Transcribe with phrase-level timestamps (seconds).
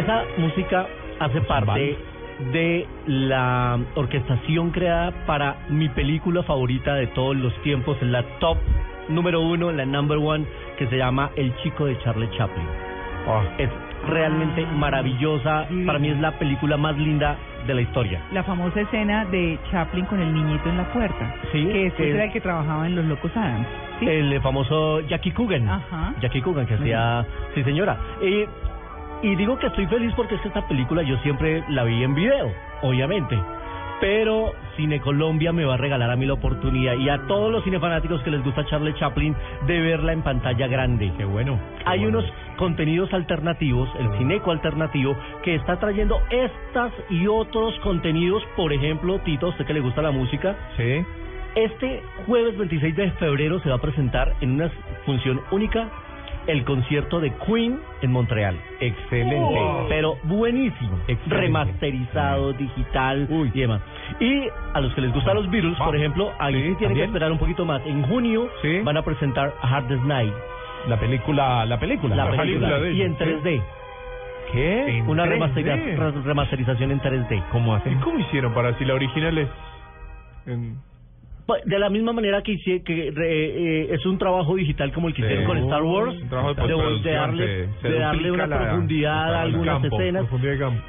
[0.00, 0.86] Esa música
[1.18, 1.96] hace parte
[2.52, 8.56] de la orquestación creada para mi película favorita de todos los tiempos, la top
[9.08, 10.46] número uno, la number one,
[10.78, 12.66] que se llama El chico de Charlie Chaplin.
[13.28, 13.42] Ah.
[13.58, 13.68] Es
[14.08, 17.36] realmente maravillosa, para mí es la película más linda
[17.66, 18.22] de la historia.
[18.32, 21.34] La famosa escena de Chaplin con el niñito en la puerta.
[21.52, 23.66] Sí, Que después que- era el que trabajaba en Los Locos Adams.
[23.98, 24.06] ¿sí?
[24.08, 25.68] El famoso Jackie Coogan.
[25.68, 26.14] Ajá.
[26.22, 27.26] Jackie Coogan, que hacía...
[27.54, 27.98] Sí, señora.
[28.22, 28.46] Y,
[29.22, 32.14] y digo que estoy feliz porque es que esta película yo siempre la vi en
[32.14, 32.52] video,
[32.82, 33.38] obviamente.
[34.00, 37.62] Pero Cine Colombia me va a regalar a mí la oportunidad y a todos los
[37.64, 41.12] cinefanáticos que les gusta Charlie Chaplin de verla en pantalla grande.
[41.18, 41.58] Qué bueno.
[41.78, 42.20] qué Hay bueno.
[42.20, 48.42] unos contenidos alternativos, el Cineco alternativo, que está trayendo estas y otros contenidos.
[48.56, 51.04] Por ejemplo, Tito, a usted que le gusta la música, Sí.
[51.56, 54.70] este jueves 26 de febrero se va a presentar en una
[55.04, 55.88] función única
[56.52, 58.56] el concierto de Queen en Montreal.
[58.80, 59.60] Excelente.
[59.88, 60.98] Pero buenísimo.
[61.08, 61.36] Excelente.
[61.36, 63.50] Remasterizado, digital Uy.
[63.54, 63.80] y demás.
[64.20, 67.30] Y a los que les gustan los Beatles, por ejemplo, ahí sí, tienen que esperar
[67.32, 67.80] un poquito más.
[67.86, 68.80] En junio Sí.
[68.82, 70.32] van a presentar A Hard Day's Night,
[70.88, 72.16] La película, la película.
[72.16, 73.62] la película, de y en 3D.
[74.52, 74.98] ¿Qué?
[74.98, 75.30] En Una 3D.
[75.38, 77.42] remasteriza- re- remasterización en 3D.
[77.52, 77.90] ¿Cómo así?
[77.90, 79.48] ¿Y cómo hicieron para si la original es
[80.46, 80.78] en-
[81.64, 85.14] De la misma manera que, hice, que re- eh, es un trabajo digital como el
[85.14, 85.26] que Sí.
[85.26, 88.44] hicieron con Star Wars, Un trabajo de de, de darle, que se de darle duplica
[88.44, 90.26] una la- profundidad a algunas campo, escenas.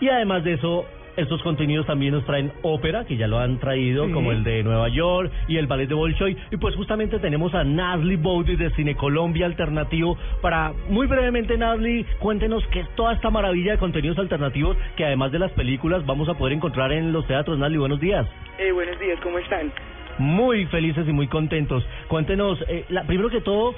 [0.00, 0.84] Y además de eso,
[1.16, 4.12] estos contenidos también nos traen ópera, que ya lo han traído, Sí.
[4.12, 6.36] como el de Nueva York y el ballet de Bolshoi.
[6.50, 12.04] Y pues justamente tenemos a Nasli Bowdy de Cine Colombia Alternativo para, muy brevemente, Nasli,
[12.18, 16.28] cuéntenos qué es toda esta maravilla de contenidos alternativos que además de las películas vamos
[16.28, 17.58] a poder encontrar en los teatros.
[17.58, 18.26] Nasli, buenos días.
[18.58, 19.70] Eh, buenos días, ¿cómo están?
[20.18, 21.86] Muy felices y muy contentos.
[22.08, 23.74] Cuéntenos, eh, la, primero que todo,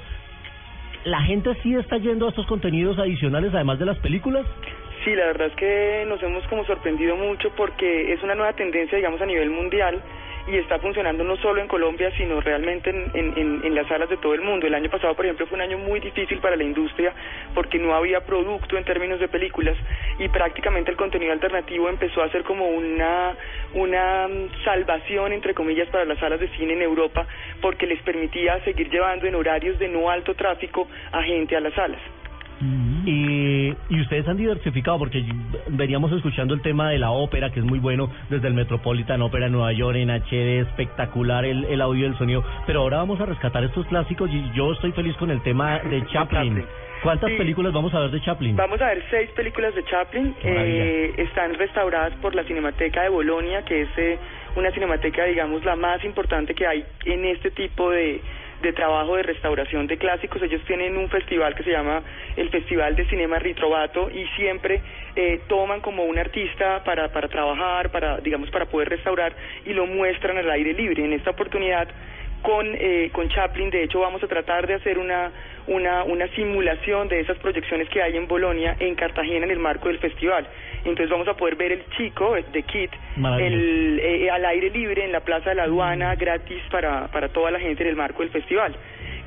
[1.05, 4.45] ¿la gente sí está yendo a estos contenidos adicionales además de las películas?
[5.03, 8.97] Sí, la verdad es que nos hemos como sorprendido mucho porque es una nueva tendencia,
[8.97, 10.01] digamos, a nivel mundial
[10.47, 14.33] y está funcionando no solo en Colombia, sino realmente en, en, las salas de todo
[14.33, 14.67] el mundo.
[14.67, 17.13] El año pasado, por ejemplo, fue un año muy difícil para la industria
[17.53, 19.75] porque no había producto en términos de películas
[20.19, 23.35] y prácticamente el contenido alternativo empezó a ser como una,
[23.73, 27.25] una mm, salvación, entre comillas, para las salas de cine en Europa
[27.61, 31.73] porque les permitía seguir llevando en horarios de no alto tráfico a gente a las
[31.73, 32.01] salas.
[32.61, 35.23] Y, y ustedes han diversificado porque
[35.69, 39.47] veníamos escuchando el tema de la ópera, que es muy bueno, desde el Metropolitan Opera
[39.47, 42.43] en Nueva York, en HD, espectacular el, el audio y el sonido.
[42.65, 46.05] Pero ahora vamos a rescatar estos clásicos y yo estoy feliz con el tema de
[46.11, 46.63] Chaplin.
[47.03, 47.37] ¿Cuántas Sí.
[47.37, 48.55] películas vamos a ver de Chaplin?
[48.55, 50.33] Vamos a ver seis películas de Chaplin.
[50.43, 54.17] Eh, están restauradas por la Cinemateca de Bolonia, que es eh,
[54.55, 58.21] una cinemateca, digamos, la más importante que hay en este tipo de,
[58.65, 60.41] de trabajo de restauración de clásicos.
[60.41, 62.01] Ellos tienen un festival que se llama
[62.35, 64.81] el Festival de Cinema Ritrovato y siempre
[65.15, 69.33] eh, toman como un artista para, para trabajar, para, digamos, para poder restaurar
[69.65, 71.05] y lo muestran al aire libre.
[71.05, 71.87] En esta oportunidad
[72.41, 73.69] con, eh, con Chaplin.
[73.69, 75.31] De hecho, vamos a tratar de hacer una,
[75.67, 79.87] una, una simulación de esas proyecciones que hay en Bolonia, en Cartagena, en el marco
[79.87, 80.47] del festival.
[80.79, 82.91] Entonces vamos a poder ver el chico, de Kit,
[83.39, 87.51] el, eh, al aire libre en la Plaza de la Aduana, gratis para, para toda
[87.51, 88.75] la gente en el marco del festival.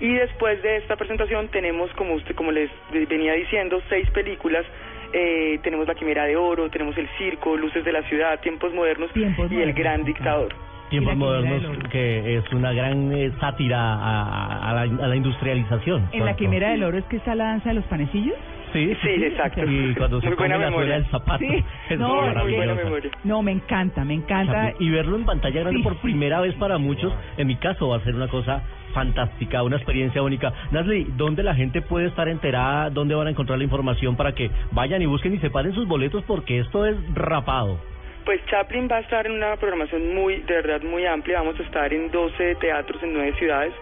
[0.00, 2.70] Y después de esta presentación tenemos, como usted, como les
[3.08, 4.64] venía diciendo, seis películas.
[5.12, 9.10] Eh, tenemos La Quimera de Oro, tenemos El Circo, Luces de la Ciudad, Tiempos Modernos
[9.12, 10.54] Tiempos y El Gran Dictador.
[10.90, 16.08] Tiempos modernos, que es una gran eh, sátira a, a la, a la industrialización.
[16.12, 18.34] En la quimera del oro es que está la danza de los panecillos.
[18.72, 19.62] Sí, Sí, exacto.
[19.64, 20.94] Y cuando se Muy buena la suela memoria.
[20.96, 21.38] del zapato.
[21.38, 21.64] Sí.
[21.88, 22.56] Es No, Muy, muy maravillosa.
[22.66, 23.10] buena memoria.
[23.24, 24.72] No, me encanta, me encanta.
[24.78, 26.00] Y verlo en pantalla grande Sí, por sí.
[26.02, 28.62] primera vez para muchos, en mi caso va a ser una cosa
[28.92, 30.52] fantástica, una experiencia única.
[30.70, 32.90] Nasli, ¿dónde la gente puede estar enterada?
[32.90, 36.22] ¿Dónde van a encontrar la información para que vayan y busquen y separen sus boletos?
[36.24, 37.78] Porque esto es rapado.
[38.28, 41.38] Pues Chaplin va a estar en una programación muy, de verdad muy amplia.
[41.38, 43.72] Vamos a estar en 12 teatros en 9 ciudades.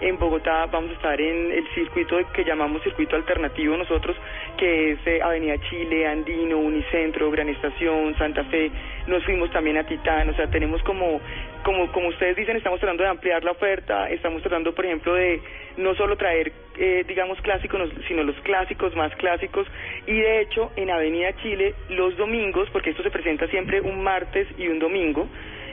[0.00, 4.16] En Bogotá vamos a estar en el circuito que llamamos circuito alternativo nosotros,
[4.58, 8.70] que es eh, Avenida Chile, Andino, Unicentro, Gran Estación, Santa Fe.
[9.08, 11.20] Nos fuimos también a Titán, o sea, tenemos como,
[11.66, 15.40] como, como ustedes dicen, estamos tratando de ampliar la oferta, estamos tratando, por ejemplo, de
[15.78, 19.66] no solo traer, eh, digamos, clásicos, sino los clásicos más clásicos.
[20.06, 24.46] Y de hecho, en Avenida Chile, los domingos, porque esto se presenta siempre un martes
[24.56, 25.26] y un domingo,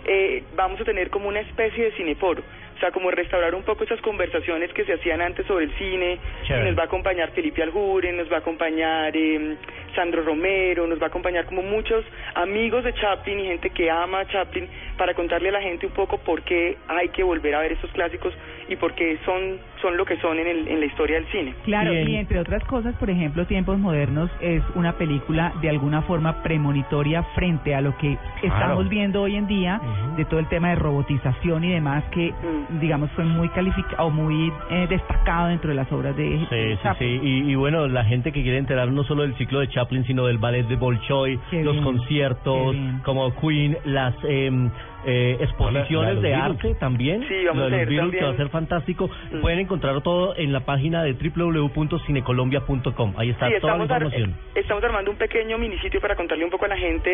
[0.08, 2.42] eh, vamos a tener como una especie de cineforo.
[2.84, 6.20] Sea, como restaurar un poco esas conversaciones que se hacían antes sobre el cine.
[6.44, 6.66] Chévere.
[6.66, 9.56] Y nos va a acompañar Felipe Aljuren, nos va a acompañar eh,
[9.96, 12.04] Sandro Romero, nos va a acompañar como muchos
[12.36, 15.94] amigos de Chaplin y gente que ama a Chaplin para contarle a la gente un
[15.94, 18.34] poco por qué hay que volver a ver estos clásicos
[18.70, 19.40] y por qué son,
[19.82, 21.54] son lo que son en, el, en la historia del cine.
[21.66, 22.10] Claro, Bien.
[22.10, 27.24] y entre otras cosas, por ejemplo, Tiempos Modernos es una película de alguna forma premonitoria
[27.36, 29.80] frente a lo que estamos viendo hoy en día,
[30.18, 32.80] de todo el tema de robotización y demás, que Mm.
[32.80, 37.22] digamos fue muy calificado, muy eh, destacado dentro de las obras de Sí, sí, Chaplin.
[37.22, 37.28] sí.
[37.28, 40.26] Y, y bueno, la gente que quiere enterar no solo del ciclo de Chaplin, sino
[40.28, 44.70] del ballet de Bolshoi, Qué los bien, conciertos como Queen, las em,
[45.06, 47.22] eh, exposiciones La- la de de arte también.
[47.28, 49.10] Sí, vamos lo de a a también- ser fantástico.
[49.32, 49.42] Mm.
[49.42, 53.14] Pueden encontrarlo todo en la página de www.cinecolombia.com.
[53.18, 54.30] Ahí está Sí, toda la ar- información.
[54.56, 57.10] eh, estamos armando un pequeño minisitio para contarle un poco a la gente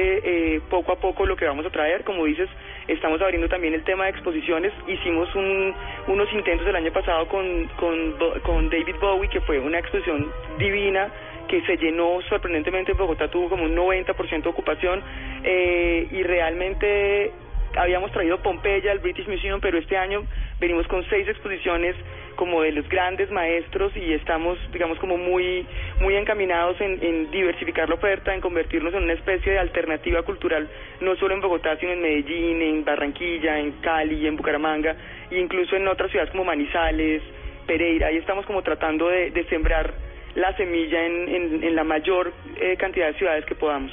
[0.56, 2.04] eh, poco a poco lo que vamos a traer.
[2.04, 2.48] Como dices,
[2.88, 4.72] estamos abriendo también el tema de exposiciones.
[4.88, 5.74] Hicimos un-
[6.08, 8.14] unos intentos el año pasado con, con,
[8.44, 10.28] con David Bowie, que fue una exposición
[10.60, 11.08] divina
[11.48, 15.02] que se llenó sorprendentemente en Bogotá, tuvo como un 90% de ocupación
[15.44, 17.32] eh, y realmente
[17.76, 20.24] habíamos traído Pompeya al British Museum, pero este año
[20.60, 21.96] venimos con seis exposiciones
[22.36, 25.66] como de los grandes maestros y estamos, digamos, como muy,
[26.00, 30.70] muy encaminados en, en diversificar la oferta, en convertirnos en una especie de alternativa cultural,
[31.02, 34.96] no solo en Bogotá, sino en Medellín, en Barranquilla, en Cali, en Bucaramanga,
[35.30, 37.22] e incluso en otras ciudades como Manizales,
[37.68, 38.08] Pereira.
[38.08, 39.94] Ahí estamos como tratando de, de sembrar
[40.36, 42.32] la semilla en, en, en la mayor
[42.62, 43.92] eh, cantidad de ciudades que podamos.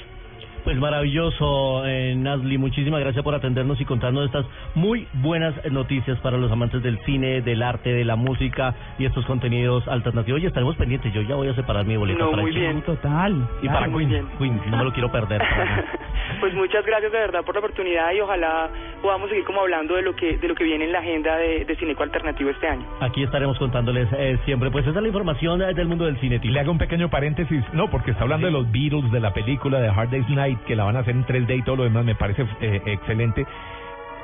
[0.67, 2.59] Pues maravilloso, eh, Nazli.
[2.59, 7.41] Muchísimas gracias por atendernos y contarnos estas muy buenas noticias para los amantes del cine,
[7.41, 10.43] del arte, de la música y estos contenidos alternativos.
[10.43, 11.15] Y estaremos pendientes.
[11.15, 12.59] Yo ya voy a separar mi boleta No, para muy eso.
[12.59, 12.83] bien.
[12.83, 13.49] Total.
[13.63, 13.93] Y para claro.
[13.93, 14.27] muy Queen.
[14.39, 15.41] Queen, no me lo quiero perder.
[16.41, 18.71] pues muchas gracias de verdad por la oportunidad y ojalá
[19.03, 21.65] podamos seguir como hablando de lo que de lo que viene en la agenda de,
[21.65, 22.87] de Cineco Alternativo este año.
[23.01, 24.71] Aquí estaremos contándoles eh, siempre.
[24.71, 26.41] Pues esa es la información eh, del mundo del cine.
[26.43, 29.33] Y le hago un pequeño paréntesis, no, porque está hablando de los Beatles, de la
[29.33, 31.85] película de Hard Day's Night, que la van a hacer en 3D y todo lo
[31.85, 33.47] demás, me parece eh, excelente.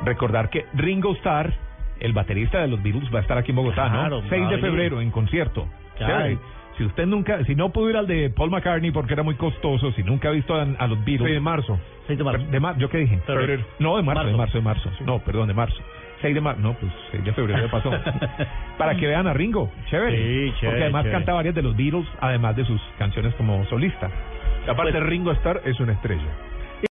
[0.05, 1.53] Recordar que Ringo Starr,
[2.01, 4.29] el baterista de los Beatles, va a estar aquí en Bogotá, Claro, ¿no?
[4.29, 5.67] 6 va a de febrero en concierto.
[5.97, 6.39] Claro.
[6.79, 9.93] Si usted nunca, si no pudo ir al de Paul McCartney porque era muy costoso,
[9.93, 11.29] si nunca ha visto a, a los Beatles.
[11.29, 11.79] Sí, de marzo.
[12.07, 12.47] 6 de marzo.
[12.75, 13.19] De ¿Yo qué dije?
[13.27, 13.63] Febrero.
[13.79, 14.31] No, de marzo, Marzo.
[14.31, 15.05] de marzo, de marzo.
[15.05, 15.77] No, perdón, de marzo.
[16.23, 16.61] 6 de marzo.
[16.61, 17.91] No, pues 6 de febrero ya pasó.
[18.79, 19.71] Para que vean a Ringo.
[19.91, 20.17] Chévere.
[20.17, 21.19] Sí, chévere, Porque además chévere.
[21.19, 24.11] canta varias de los Beatles, además de sus canciones como solista.
[24.67, 26.23] Aparte, Ringo Starr es una estrella.